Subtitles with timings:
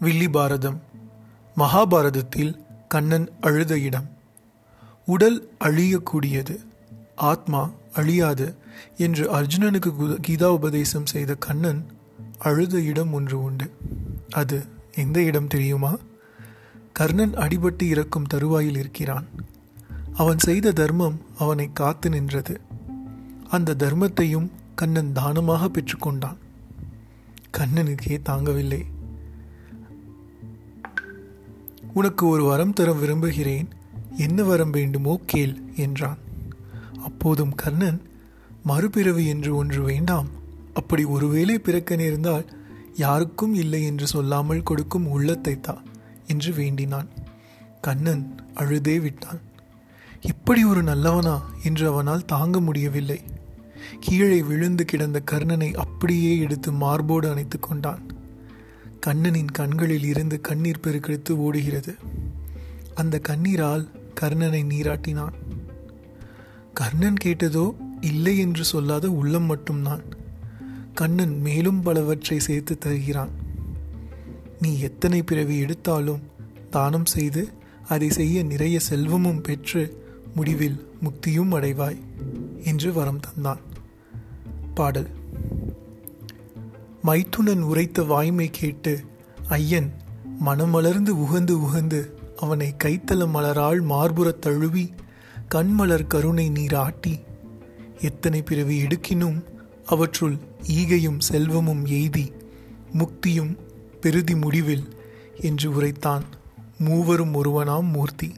[0.00, 0.80] வில்லி பாரதம்
[1.56, 4.08] மகாபாரதத்தில் கண்ணன் அழுத இடம்.
[5.06, 6.58] உடல் அழியக்கூடியது.
[7.16, 8.54] ஆத்மா அழியாது
[8.96, 11.86] என்று அர்ஜுனனுக்கு கு- கீதா உபதேசம் செய்த கண்ணன்
[12.38, 13.70] அழுத இடம் ஒன்று உண்டு.
[14.30, 15.96] அது எந்த இடம் தெரியுமா?
[16.92, 19.26] கர்ணன் அடிபட்டு இறக்கும் தருவாயில் இருக்கிறான்.
[20.14, 22.60] அவன் செய்த தர்மம் அவனை காத்து நின்றது.
[23.48, 26.36] அந்த தர்மத்தையும் கண்ணன் தானமாக பெற்றுக்கொண்டான்.
[27.58, 28.82] கண்ணனுக்கே தாங்கவில்லை.
[31.94, 33.68] உனக்கு ஒரு வரம் தர விரும்புகிறேன்.
[34.16, 36.20] என்ன வரம் வேண்டுமோ கேள் என்றான்.
[37.02, 38.00] அப்போதும் கர்ணன்
[38.62, 40.28] மறுபிறவி என்று ஒன்று வேண்டாம்.
[40.74, 42.46] அப்படி ஒருவேளை பிறக்க நேர்ந்தால்
[42.96, 45.74] யாருக்கும் இல்லை என்று சொல்லாமல் கொடுக்கும் உள்ளத்தை தா
[46.26, 47.08] என்று வேண்டினான்.
[47.80, 49.40] கண்ணன் அழுதே விட்டான்.
[50.22, 53.20] இப்படி ஒரு நல்லவனா என்று அவனால் தாங்க முடியவில்லை.
[54.00, 58.02] கீழே விழுந்து கிடந்த கர்ணனை அப்படியே எடுத்து மார்போடு அணைத்து கொண்டான்.
[59.04, 61.94] கண்ணனின் கண்களில் இருந்து கண்ணீர் பெருக்கெடுத்து ஓடுகிறது.
[62.94, 63.88] அந்த கண்ணீரால்
[64.20, 65.32] கர்ணனை நீராட்டினான்.
[66.74, 70.02] கர்ணன் கேட்டதோ இல்லை என்று சொல்லாத உள்ளம் மட்டும்தான்.
[70.94, 73.28] கண்ணன் மேலும் பலவற்றை சேர்த்து தருகிறான்.
[74.60, 76.22] நீ எத்தனை பிறவி எடுத்தாலும்
[76.70, 77.48] தானம் செய்து
[77.88, 81.98] அதை செய்ய நிறைய செல்வமும் பெற்று முடிவில் முக்தியும் அடைவாய்
[82.64, 83.60] என்று வரம் தந்தான்.
[84.74, 85.08] பாடல்.
[87.04, 89.04] மைத்துனன் உரைத்த வாய்மை கேட்டு
[89.48, 89.92] ஐயன்
[90.44, 94.90] மனமலர்ந்து உகந்து உகந்து அவனை கைத்தல மலரால் மார்புறத் தழுவி
[95.54, 97.18] கண்மலர் கருணை நீராட்டி
[98.00, 99.44] எத்தனை பிறவி எடுக்கினும்
[99.84, 102.32] அவற்றுள் ஈகையும் செல்வமும் எய்தி
[102.92, 103.58] முக்தியும்
[104.00, 104.88] பெருதி முடிவில்
[105.40, 106.22] என்று உரைத்தான்
[106.78, 108.32] மூவரும் ஒருவனாம் மூர்த்தி.